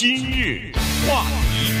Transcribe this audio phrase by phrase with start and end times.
[0.00, 0.70] 今日
[1.08, 1.72] 话题，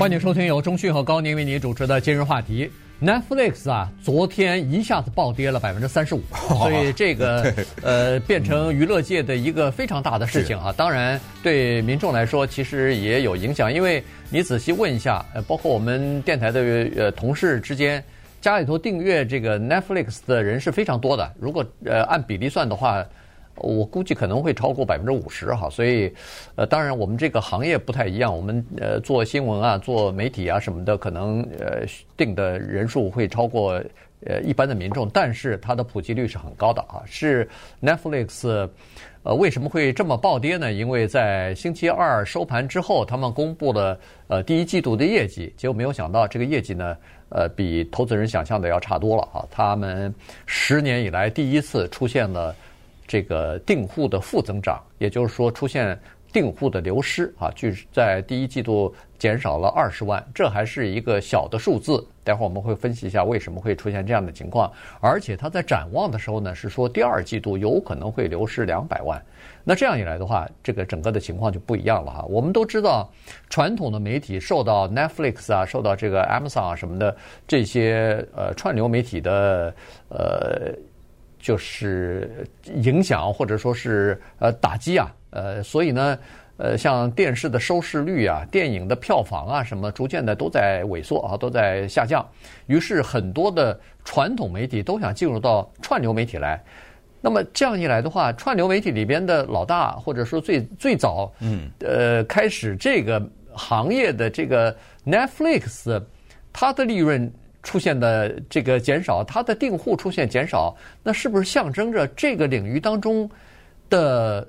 [0.00, 2.68] 欢迎收听由中讯和高宁为您主持的今日话题。
[3.00, 6.22] Netflix 啊，昨天一下子暴跌了百分之三十五，
[6.58, 10.74] 所以这个呃变成娱乐界的一个非常大的事情啊。
[10.76, 16.60] 当然，对民众来说其实也有影响，因为你仔细问一下，呃，包括我们电台的
[16.96, 18.02] 呃同事之间，
[18.40, 21.32] 家里头订阅这个 Netflix 的人是非常多的。
[21.38, 23.06] 如果呃按比例算的话。
[23.58, 26.12] 我估计可能会超过百分之五十哈，所以，
[26.56, 31.86] 呃，当然我们这个行业不太一样，我们呃做新闻啊、做媒体啊什么的，可能呃
[32.18, 33.82] 定的人数会超过
[34.26, 37.00] 呃一般的民众，但是它的普及率是很高的啊。
[37.06, 37.48] 是
[37.82, 38.68] Netflix，
[39.22, 40.70] 呃为什么会这么暴跌呢？
[40.72, 43.98] 因为在星期二收盘之后，他们公布了
[44.28, 46.94] 呃第一季度的业绩，结果没有想到这个业绩呢，
[47.30, 49.44] 呃比投资人想象的要差多了啊。
[49.50, 50.14] 他们
[50.44, 52.54] 十年以来第一次出现了。
[53.06, 55.98] 这个订户的负增长，也就是说出现
[56.32, 62.06] 订户的流失啊，就是在第一季度减少了二十万，这还是一个小的数字。
[62.24, 64.70] 待会儿我们会分析一下为什么会出现这样的情况。
[65.00, 69.24] 而且他在展望的时候呢，是说第二季度有可能会流失两百万。
[69.62, 72.24] 那这样一来的话，这个整个的情况就不一样了哈。
[72.28, 73.08] 我们都知道，
[73.48, 79.72] 传统的媒体受到 Netflix 啊、受到这个 Amazon 啊什么的这些呃串流媒体的
[80.08, 80.74] 呃。
[81.46, 86.18] 就是影响或者说是呃打击啊，呃，所以呢，
[86.56, 92.28] 呃，像电视的收视率啊、电影的票房啊什么，逐渐的都在萎缩啊，都在下降。
[92.66, 96.60] 于是很多的传统媒体都想进入到串流媒体来。
[97.20, 106.02] 那么这样一来的话，串流媒体里边的老大或者说最最早嗯呃开始这个行业的这个 Netflix，
[106.52, 107.32] 它的利润。
[107.66, 110.72] 出现的这个减少，它的订户出现减少，
[111.02, 113.28] 那是不是象征着这个领域当中
[113.90, 114.48] 的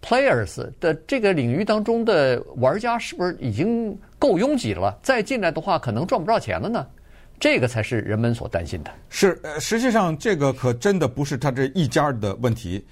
[0.00, 4.96] players 的这个领域当中的玩家是不是已经够拥挤了？
[5.02, 6.86] 再进来的话，可能赚不着钱了呢？
[7.40, 8.92] 这个才是人们所担心的。
[9.08, 12.86] 是，呃，实际上这个可真的不是他这一家的问题。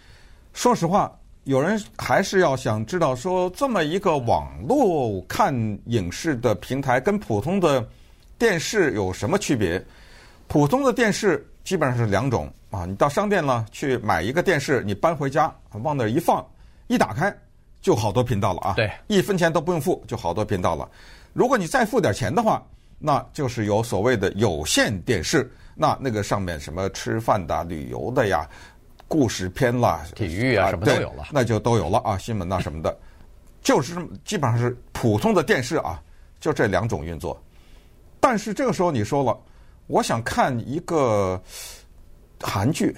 [0.52, 5.54] 说实话，有人还是要想知道说，这么一个网络看
[5.86, 7.88] 影视的平台跟普通的。
[8.40, 9.84] 电视有什么区别？
[10.48, 16.42] 普通的电视基本上是两种啊，你到商店呢去买一个电视，你搬回家往那儿一放，
[16.86, 17.30] 一打开
[17.82, 18.72] 就好多频道了啊。
[18.74, 20.88] 对，一分钱都不用付，就好多频道了。
[21.34, 22.66] 如果你再付点钱的话，
[22.98, 28.48] 那就是有所谓的有线电视，那那个上面什么吃饭的、旅游的呀、
[29.06, 32.98] 故事片啦、体育啊什么都有了，那就都有了啊，新闻啊什么的，
[33.60, 36.02] 就是基本上是普通的电视啊，
[36.40, 37.38] 就这两种运作。
[38.20, 39.36] 但是这个时候你说了，
[39.86, 41.42] 我想看一个
[42.40, 42.94] 韩剧，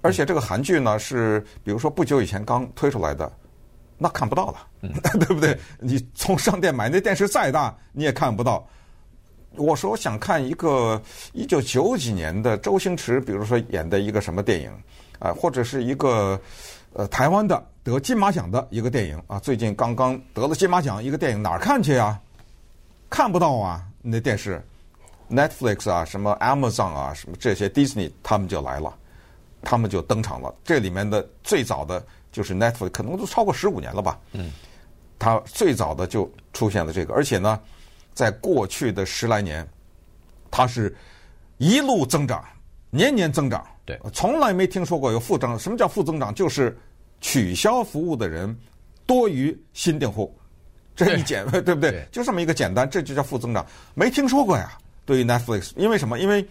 [0.00, 3.30] 而且这个韩剧呢是比如说不久以前刚推出来的，
[3.98, 5.58] 那看不到了，嗯、 对不对？
[5.78, 8.66] 你从商店买那电视再大你也看不到。
[9.56, 11.00] 我说我想看一个
[11.32, 14.70] 一九九几年的周星驰，比如说演的一个什么电影
[15.18, 16.40] 啊，或者是一个
[16.92, 22.18] 呃台湾的得金马奖的一个电影啊，最近刚刚得了金马奖一个电影，哪儿看去呀？
[23.08, 23.84] 看不到啊。
[24.06, 24.62] 那电视
[25.30, 28.94] ，Netflix 啊，什么 Amazon 啊，什么这些 Disney，他们就来了，
[29.62, 30.54] 他们就登场了。
[30.62, 34.20] 这里面的最早的就是 Netflix，可能都超过十五年了吧。
[34.32, 34.52] 嗯，
[35.18, 37.58] 它最早的就出现了这个，而且呢，
[38.12, 39.66] 在过去的十来年，
[40.50, 40.94] 它是
[41.56, 42.44] 一路增长，
[42.90, 43.66] 年年增长。
[43.86, 45.58] 对，从来没听说过有负增长。
[45.58, 46.34] 什么叫负增长？
[46.34, 46.78] 就是
[47.22, 48.54] 取消服务的人
[49.06, 50.36] 多于新订户。
[50.96, 51.90] 这一简对， 对不对？
[51.90, 54.78] 对，就这么一个简单，这就叫负增长，没听说过呀。
[55.04, 56.18] 对于 Netflix，因为什么？
[56.18, 56.46] 因为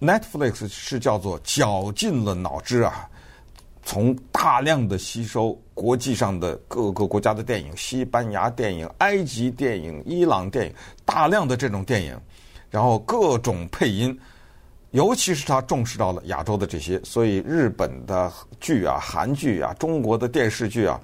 [0.00, 3.08] Netflix 是叫做绞尽了脑汁啊，
[3.84, 12.18] 从大量的吸收国际上的各个国家的电影，西班牙电影、埃及电影、伊朗电影，大量的这种电影，
[12.70, 14.18] 然后各种配音，
[14.92, 21.00] 尤其是他重视到了亚洲的这些，所以日本的剧啊、韩剧啊、中国的电视剧啊。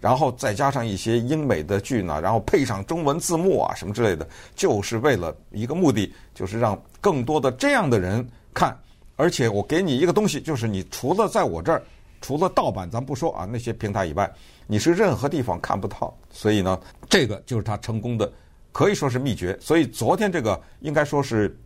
[0.00, 8.76] 然后再加上一些英美的剧呢，然后配上中文字幕啊什么之类的，就是为了一个目的，就是让更多的这样的人看。
[9.16, 11.82] 而且我给你一个东西，就是你除了在我这儿，
[12.20, 14.30] 除了盗版咱不说啊那些平台以外，
[14.66, 16.16] 你是任何地方看不到。
[16.30, 16.78] 所以呢，
[17.08, 18.32] 这个就是他成功的，
[18.70, 19.58] 可以说是秘诀。
[19.60, 21.58] 所以昨天这个应该说是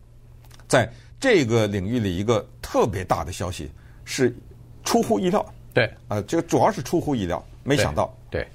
[0.67, 3.69] 在这个领域里一个特别大的消息，
[4.03, 4.35] 是
[4.83, 5.45] 出乎意料。
[5.75, 7.43] 对，呃，这个主要是出乎意料。
[7.63, 8.47] 没想到对，对，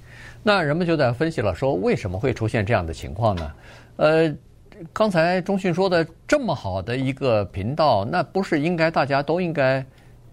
[0.43, 3.53] 那人们就在分析了，说为什么会出现这样的情况呢？
[3.97, 4.35] 呃，
[4.93, 9.85] 刚才中讯说的这么好的一个频道，那不是应该大家都应该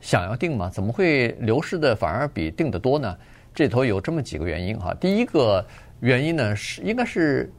[0.02, 0.70] 想要定吗？
[0.70, 3.18] 怎么会流失的反而比定的多呢？
[3.54, 4.94] 这头有这么几个原因哈。
[5.00, 5.66] 第一个，
[6.02, 7.50] 原因呢是应该是，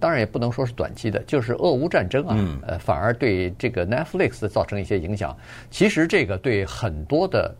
[0.00, 5.34] 当然也不能说是短期的，就是俄乌战争啊，嗯、呃，反而对这个 Netflix 造成一些影响。
[5.70, 7.54] 其实这个对很多的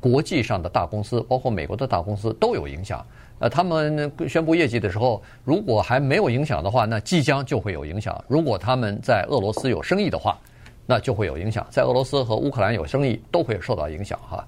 [0.00, 3.04] 国际上的大公司，包括美国的大公司都有影响。
[3.38, 8.22] 呃，他们宣布业绩的时候，如果还没有影响的话，那即将就会有影响。
[8.26, 10.38] 如果他们在俄罗斯有生意的话，
[10.86, 11.66] 那就会有影响。
[11.70, 14.46] 在俄罗斯和乌克兰有生意，都会受到影响哈。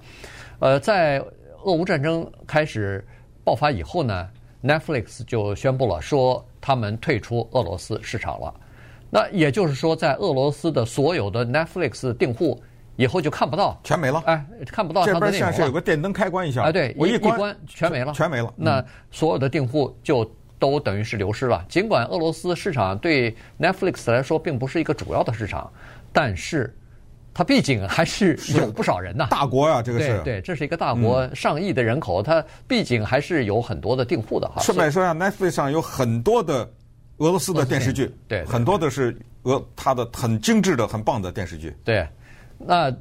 [0.58, 1.22] 呃，在
[1.64, 3.04] 俄乌战争开始
[3.44, 4.28] 爆发以后呢
[4.62, 8.54] ，Netflix 就宣布了说他们退出俄罗斯市场了。
[9.10, 12.58] 那也就是说，在俄罗斯的所有的 Netflix 订户。
[12.96, 14.22] 以后就看不到，全没了。
[14.26, 15.30] 哎，看不到它的内容。
[15.32, 16.62] 这边像是有个电灯开关一下。
[16.62, 18.52] 哎，对，我一关，全没了，全没了。
[18.58, 21.64] 嗯、那所有的订户就都等于是流失了。
[21.68, 25.70] 尽管俄罗斯市场对 Netflix 来说并不是一个主要的市场，
[26.12, 26.74] 但是
[27.34, 29.26] 它毕竟还是有不少人呐。
[29.30, 34.60] 大国呀、啊，这个是对对，这是一个大国，嗯、上亿的人口，它毕竟还是有很多的订户的哈。
[34.60, 36.70] 顺便说一下，Netflix 上有很多的
[37.16, 41.74] 俄罗斯的电视剧，对，对，很多的是俄它的很精致的、很棒的电视剧。
[41.82, 42.06] 对，
[42.66, 42.94] 那。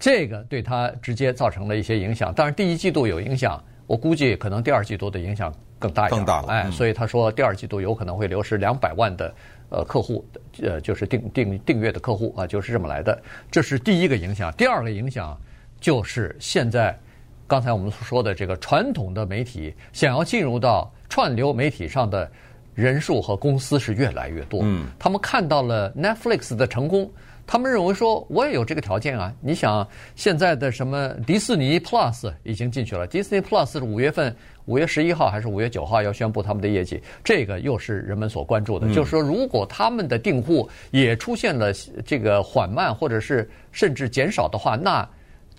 [0.00, 6.18] 这个对他直接造成了一些影响，当然第一季度有影响，我估计可能第二季度的影响更大一点。
[6.18, 9.32] 更大了，哎，所以他说第二季度有可能会流失两百万的
[9.68, 10.26] 呃客户，
[10.60, 13.16] 呃，就是订订订阅的客户啊，就是这么来的。
[13.48, 14.52] 这是第一个影响。
[14.54, 15.40] 第二个影响
[15.78, 16.98] 就是现在
[17.46, 22.28] 刚才我们所说的这个传统的媒体想要进入到串流媒体上的
[22.74, 24.62] 人数和公司是越来越多。
[24.64, 27.08] 嗯，他们看到了 Netflix 的成功。
[27.52, 29.30] 他们认为说，我也有这个条件啊！
[29.42, 34.34] 你想，现在的什么迪士尼 Plus 已经进去了，迪士尼 Plus 是五月份，
[34.64, 38.88] 五月十一号还是五月九号要宣布他们的业绩，这个又是人们所关注的。
[38.94, 41.70] 就是说，如果他们的订户也出现了
[42.06, 45.06] 这个缓慢或者是甚至减少的话，那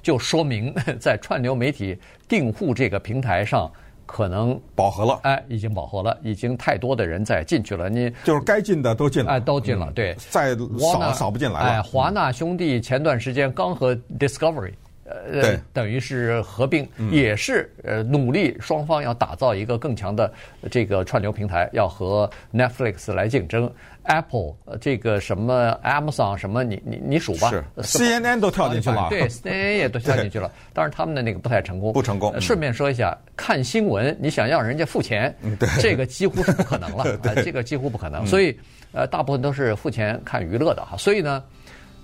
[0.02, 1.96] 就说明在串流媒体
[2.28, 3.72] 订户这个平台上。
[4.06, 7.90] 可能饱和了，哎，已经饱和了，已经太多的人在进去了。
[7.90, 11.70] 你就是该进的都进了，哎，都进了，对，再扫扫不进来了。
[11.70, 14.74] 哎，华纳兄弟前段时间刚和 Discovery。
[15.06, 20.32] 呃，等于是合并，也是呃努力，双方要打造一个更强的
[20.72, 23.70] 这个串流平台，要和 Netflix 来竞争。
[24.04, 27.50] Apple 这个什么 Amazon 什么，你你你数吧。
[27.50, 30.52] 是 CNN 都跳进去了，对， CNN 也都跳进去了。
[30.74, 32.40] 当然他们的那个不太成功，不成功。
[32.42, 35.34] 顺便说一下，看新闻你想让人家付钱，
[35.80, 38.26] 这个几乎是不可能了， 这个几乎不可能。
[38.28, 38.58] 所以
[38.92, 40.98] 呃，大部分都是付钱看娱乐的哈。
[40.98, 41.42] 所以呢，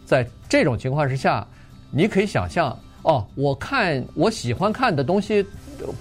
[0.06, 1.46] 在这种情况之下，
[1.92, 2.78] 你可以想象。
[3.10, 5.46] 哦，我看我喜欢看的东西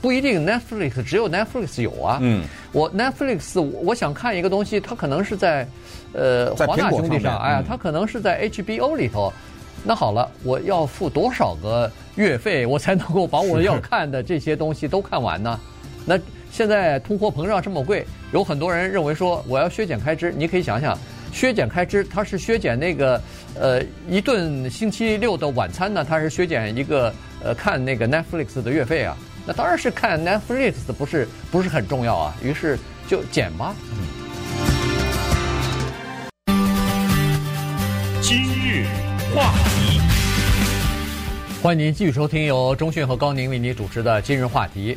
[0.01, 2.19] 不一定 Netflix 只有 Netflix 有啊。
[2.21, 5.67] 嗯，我 Netflix 我想看一个东西，它可能是在
[6.13, 9.33] 呃华纳兄弟上，哎呀，它可能是在 HBO 里头。
[9.85, 15.59] 那好了，我要付多少个月费，我才能够把我要看的这些东西都看完呢？
[16.05, 16.19] 那
[16.51, 20.99] 现在通货膨胀这么贵，有很多人认为说我要削减开支，你可以想想。
[21.33, 23.21] 削减开支，它是削减那个
[23.55, 29.17] 呃一顿星期六的晚餐呢，它是削减一个呃看那个 Netflix 的月费啊。
[29.47, 33.75] 那当然是看 Netflix 不是不是很重要啊，于是就减吧。
[33.93, 33.99] 嗯。
[38.21, 38.85] 今日
[39.35, 40.01] 话题，
[41.63, 44.95] 欢迎您继续收听由中讯和高宁为您主持的《今日话题》。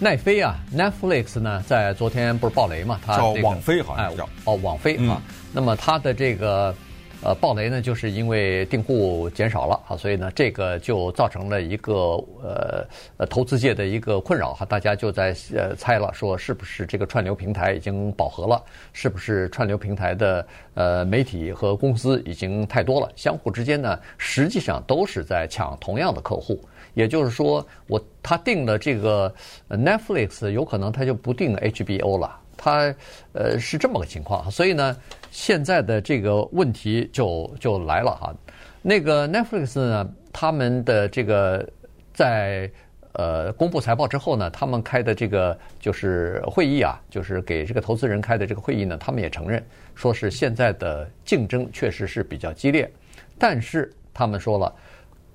[0.00, 3.00] 奈飞啊，Netflix 呢，在昨天不是爆雷嘛？
[3.04, 5.22] 它叫网飞好像叫、哎、哦，网飞啊。
[5.26, 6.74] 嗯那么它的这个
[7.22, 11.94] 呃爆雷呢，就是因为订户减少了啊，所以呢这个就造成了一个
[12.42, 12.84] 呃
[13.18, 18.60] 呃投资界的一个困扰哈，大家就在呃猜了，说是不是这个串流平台已经饱和了，
[18.92, 26.60] 是不是串流平台的呃媒体和公司已经太多了，相互之间呢实际上都是在抢同样的客户，
[26.94, 29.32] 也就是说我他定了这个
[29.68, 32.40] Netflix，有可能他就不定 HBO 了。
[32.56, 32.94] 他
[33.32, 34.96] 呃是这么个情况，所以呢，
[35.30, 38.34] 现在的这个问题就就来了哈。
[38.80, 41.68] 那个 Netflix 呢，他们的这个
[42.14, 42.70] 在
[43.12, 49.62] 呃公布财报之后呢，他们开的这个就是会议啊，就是给这个投资人开的这个会议呢，他们也承认，
[49.94, 52.90] 说是现在的竞争确实是比较激烈，
[53.36, 54.72] 但是他们说了，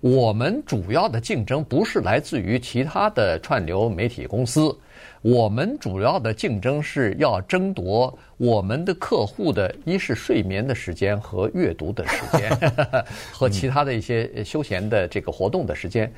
[0.01, 4.74] 我们主要的竞争不是来自于其他的串流媒体公司。
[5.22, 12.50] 我们主要的竞争是要争夺我们的客户的，一是睡眠的时间和阅读的时间，
[13.29, 16.10] 和其他的一些休闲的这个活动的时间。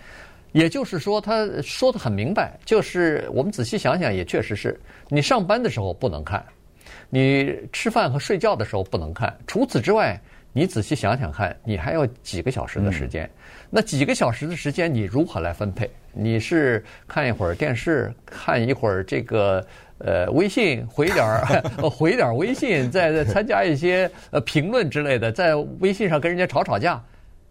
[0.51, 6.45] 也就是说，他说的很明白，就是我们仔细想想，也确实是你上班的时候不能看，
[7.09, 9.35] 你吃饭和睡觉的时候不能看。
[9.47, 10.21] 除此之外，
[10.53, 13.29] 你仔细想想看，你还有几个小时的时间。
[13.69, 15.89] 那几个小时的时间，你如何来分配？
[16.13, 19.65] 你是看一会儿电视，看一会儿这个
[19.99, 27.01] 呃微信回点儿 回点儿微信，再再参加一些呃评论之类的，在微信上跟人家吵吵架，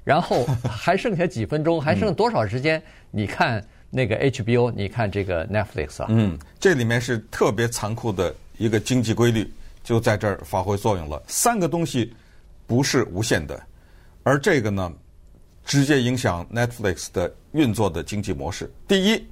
[0.05, 2.83] 然后还剩下几分钟，还剩多少时间？
[3.11, 9.51] 你看那个 HBO，你看这个 Netflix 啊，嗯，这里面是特别残酷的一个经济规律，
[9.83, 11.23] 就在这儿发挥作用了。
[11.27, 12.13] 三个东西
[12.71, 13.61] 不是无限的，
[14.23, 14.93] 而这个呢，
[15.65, 18.73] 直接影响 Netflix 的运作的经济模式。
[18.87, 19.27] 第一，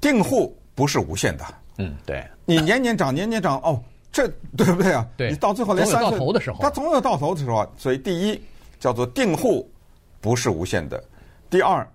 [0.00, 1.44] 订户不是无限的。
[1.76, 2.26] 嗯，对。
[2.46, 3.78] 你年年涨，年年涨，哦，
[4.10, 4.26] 这
[4.56, 5.06] 对不对啊？
[5.14, 5.30] 对。
[5.30, 7.70] 你到最后连三岁到头的时候，它总有到头的时候。
[7.76, 8.42] 所以第一
[8.80, 9.70] 叫做订户
[10.18, 11.04] 不是无限的。
[11.50, 11.86] 第二，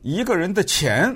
[0.00, 1.14] 一个人的钱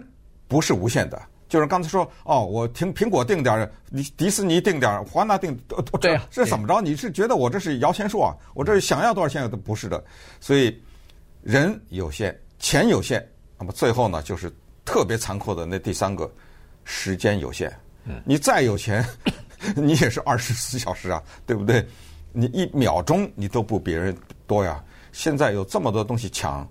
[0.49, 1.19] 不是无限的。
[1.49, 5.57] 就是刚才说，哦，我听苹果定点儿，迪迪士尼定点儿，华纳定，
[6.01, 6.81] 对啊，这怎么着？
[6.81, 8.35] 你是觉得我这是摇钱树啊？
[8.55, 10.03] 我这想要多少钱都不是的。
[10.41, 10.77] 所以
[11.43, 13.27] 人有限，钱有限，
[13.59, 14.53] 那么最后呢，就是
[14.85, 16.31] 特别残酷的那第三个，
[16.85, 17.73] 时间有限。
[18.25, 19.05] 你再有钱，
[19.75, 21.85] 你也是二十四小时啊，对不对？
[22.33, 24.83] 你一秒钟你都不比人多呀。
[25.11, 26.69] 现在有这么多东西抢，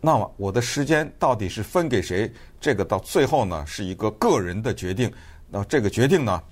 [0.00, 2.32] 那么我的时间到底是分给谁？
[2.60, 5.12] 这个到最后呢，是一个个人的决定。
[5.50, 6.42] 那这个决定呢，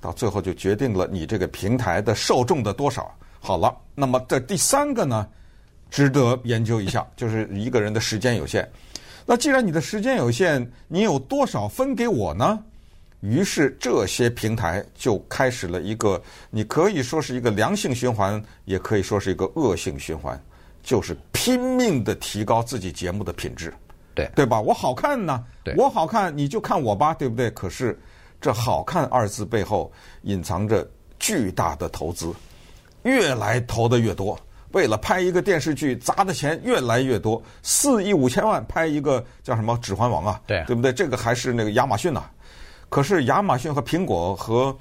[0.00, 3.14] 到最后就决定了你这个平台的受众的多少。
[3.40, 5.28] 好了，那么这第三个呢，
[5.90, 8.68] 值得研究一下，就是一个人的时间有限。
[9.24, 12.58] 那既然你的时间有限，你有多少分给我呢？
[13.20, 20.40] 于是这些平台就开始了一个，你可以说是一个良性循环，也可以说是一个恶性循环，
[20.86, 23.74] 就是拼命的提高自己节目的品质，
[24.14, 24.60] 对对吧？
[24.60, 27.50] 我好看呢，对我好看你就看我吧，对不对？
[27.50, 27.98] 可是
[28.40, 29.90] 这“好看”二字背后
[30.22, 30.88] 隐藏着
[31.18, 32.32] 巨大的投资，
[33.02, 34.38] 越来投的越多，
[34.70, 40.92] 为了拍一个电视剧砸的钱越来越多，四亿五千万拍一个叫什么《指环王》啊，对对不对？
[40.92, 42.30] 这个还是那个亚马逊呐。
[42.88, 44.72] 可是亚马逊和苹果和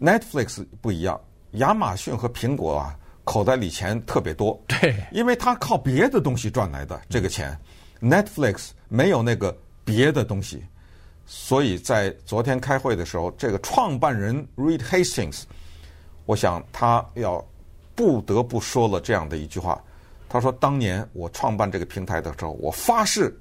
[0.00, 1.20] Netflix 不一样，
[1.52, 7.56] 亚马逊和苹果啊，口袋里钱特别多，对，因为他靠别的东西赚来的这个钱。
[8.00, 10.64] Netflix 没有那个别的东西，
[11.26, 15.42] 所以在昨天开会的时候，这个创办人 Reed Hastings，
[16.26, 17.44] 我想他要
[17.94, 19.82] 不得不说了这样的一句话，
[20.28, 23.38] 他说：“当年我创办这个平台的时候，我发誓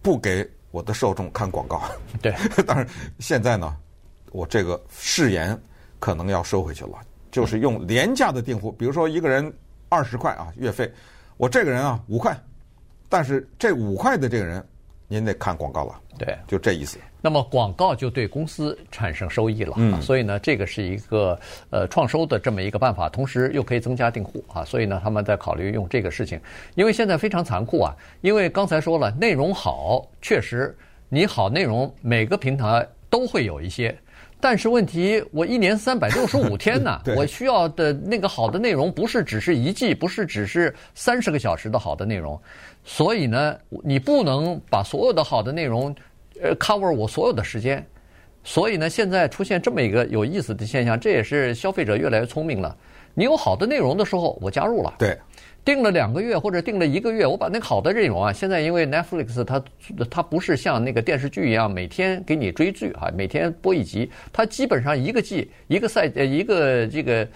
[0.00, 1.82] 不给。”我的受众看广告，
[2.20, 2.30] 对，
[2.66, 2.86] 当然
[3.20, 3.74] 现在呢，
[4.32, 5.58] 我这个誓言
[5.98, 6.98] 可能要收回去了，
[7.30, 9.52] 就是用廉价的订户，比如说一个人
[9.88, 10.90] 二十块啊月费，
[11.36, 12.36] 我这个人啊五块，
[13.08, 14.64] 但是这五块的这个人。
[15.10, 16.98] 您得看广告了，对，就这意思。
[17.22, 26.38] 那么广告就对公司产生收益了，嗯，所以呢，这个是一个呃创收的这么一个办法，同时又可以增加订户啊，所以呢，他们在考虑用这个事情。
[26.74, 30.76] 因为现在非常残酷啊，因为刚才说了，内容好，确实
[31.08, 33.98] 你好内容每个平台都会有一些。
[34.40, 42.40] 但是问题，我一年三百六十五天呢， 我需要的那个好的内容不是只是一季，不是只是三十个小时的好的内容，
[42.84, 45.94] 所以呢，你不能把所有的好的内容，
[46.40, 47.84] 呃，cover 我所有的时间，
[48.44, 52.76] 所以呢，现在出现这么一个有意思的现象，这也是消费者越来越聪明了。
[53.14, 54.94] 你有好的内容的时候，我加入了。
[54.98, 55.18] 对。
[55.68, 59.62] 订了两个月或者订了一个月，我把那个好的内容啊，现在因为 Netflix 它
[60.08, 67.28] 它不是像那个电视剧一样每天给你追剧啊，每天播一集，它基本上一个季一个赛呃一个这个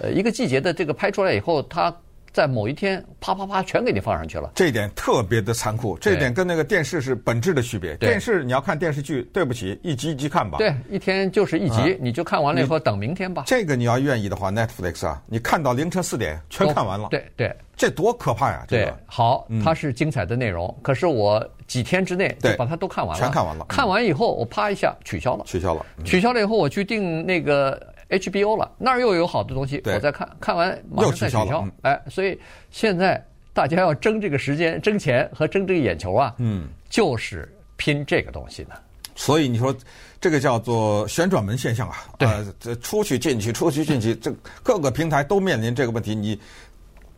[0.00, 1.96] 呃一个季节的这个拍出来以后，它。
[2.36, 4.52] 在某一天，啪啪啪，全给你放上去了。
[4.54, 7.96] 这一点特别的残酷，这一点跟那个电视是本质的区别。
[7.96, 10.58] 电视你要看电视剧，对不起，一集一集看吧。
[10.58, 13.44] 对，一天就是一集，你就看完了以后等明天吧。
[13.46, 17.08] 这个你要愿意的话 Netflix 啊，你看到凌晨四点全看完了。
[17.08, 18.66] 对对，这多可怕呀！
[18.68, 23.64] 对，好，它是精彩的内容，可是我几天之内就把它都看完了，全看完了。
[23.66, 27.80] 看完以后，我啪一下取消了，取消了，取消了以后，我去订那个。
[28.08, 31.60] HBO 了，那儿又有好的东西，我再看看完马上再取消。
[31.62, 32.38] 嗯、哎，所以
[32.70, 38.76] 现在大家要争这个时间、争钱和争这个眼球啊，嗯，就是拼这个东西呢。
[39.14, 39.74] 所以你说
[40.20, 42.28] 这个叫做旋转门现象啊，对，
[42.60, 44.32] 这、呃、出去进去，出去进去，这
[44.62, 46.14] 各个平台都面临这个问题。
[46.14, 46.40] 你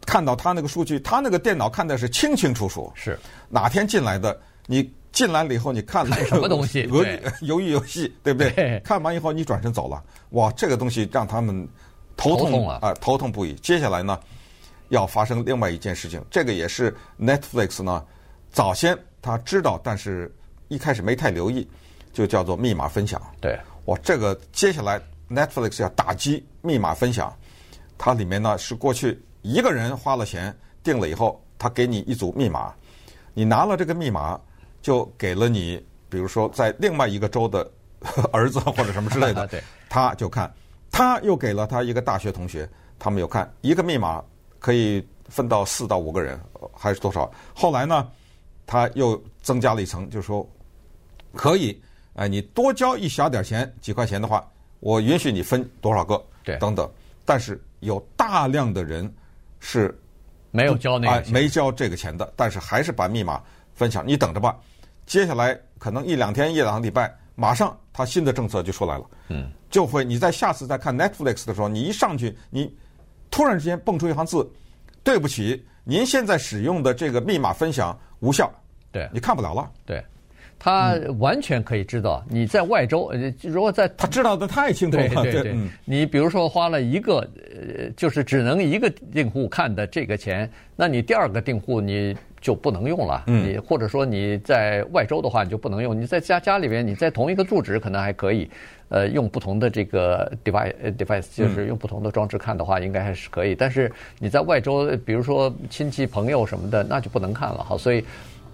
[0.06, 3.18] 看到他那个数据，他那个电脑看的是清清楚楚，是
[3.48, 4.90] 哪天进来的你。
[5.10, 6.86] 进来了以后，你看了什么东西？
[6.86, 8.50] 鱿鱼鱿鱼游戏，对不对？
[8.52, 10.02] 对，看完以后，你转身走了。
[10.30, 11.66] 哇，这个东西让他们
[12.16, 13.54] 头痛，头痛啊、呃，头痛不已。
[13.54, 14.18] 接下来呢，
[14.90, 18.04] 要发生另外一件事情，这个也是 Netflix 呢
[18.52, 20.32] 早先他知道，但是
[20.68, 21.66] 一开始没太留意，
[22.12, 23.20] 就叫做密码分享。
[23.40, 27.34] 对，哇，这个接下来 Netflix 要打击密码分享，
[27.96, 32.72] 它里面呢是过去一个人花了钱订了以后，他给你一组密码，
[33.34, 34.38] 你拿了这个密码。
[34.88, 35.76] 就给了你，
[36.08, 37.70] 比如说在另外一个州的
[38.32, 40.50] 儿子或者什么之类的， 对，他就看，
[40.90, 42.66] 他又给了他一个大学同学，
[42.98, 44.24] 他们有看一个密码
[44.58, 46.40] 可以分到四到五个人，
[46.72, 47.30] 还是多少？
[47.54, 48.08] 后来呢，
[48.66, 50.48] 他又增加了一层，就是说
[51.34, 51.78] 可以，
[52.14, 56.90] 哎，你多交一小点钱，几块钱的话，我允许你分多少个，对，等等。
[57.26, 59.14] 但是有大量的人
[59.60, 59.94] 是
[60.50, 63.38] 没有交那哎，没交这个钱的，但是还是把密码
[63.74, 64.02] 分享。
[64.06, 64.58] 你等着吧，
[65.08, 67.12] 接下来可能一两天、一两个礼拜。
[67.34, 72.76] 马上，他新的政策就出来了，嗯，就会你在下次再看 Netflix 的时候，你一上去，你
[73.30, 74.50] 突然之间蹦出一行字，
[75.04, 78.52] 对不起，您现在使用的这个密码分享无效，
[78.90, 79.70] 对，你看不了了。
[79.86, 80.04] 对，
[80.58, 87.18] 他完全可以知道你在外州，呃，如果在他知道的太清楚了，对对对，你比如说花了一个，
[87.54, 92.16] 呃，就是只能一个订户看的这个钱，那你第二个订户你。
[92.40, 95.98] 就不能用了，你或者说你在外州的话，你就不能用。
[95.98, 98.48] 你在家家里边，你在同一个住址可能还可以，
[98.90, 103.54] 呃，用不同的这个 device device，就是用不同的装置看的话，应该还是可以。
[103.54, 107.64] 但是你在外州，比如说亲戚朋友什么的，那就不能看了。
[107.64, 108.04] 好，所以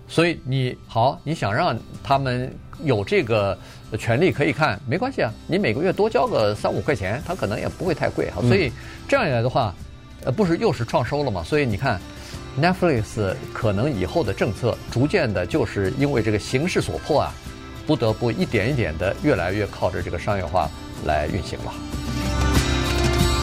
[0.09, 2.51] 所以你好，你想让他们
[2.83, 3.57] 有这个
[3.99, 8.31] 权利可以看，没关系啊，你每个月多交个三五块钱，他可能也不会太贵。
[8.31, 8.73] 好，所以
[9.07, 9.75] 这样一来的话，
[10.25, 11.43] 呃，不是又是创收了嘛？
[11.43, 12.01] 所以你看。
[12.61, 17.33] Netflix 可能以后的政策逐渐的，就是因为这个形势所迫啊，
[17.85, 20.71] 不得不一点一点的越来越靠着这个商业化
[21.05, 21.73] 来运行了。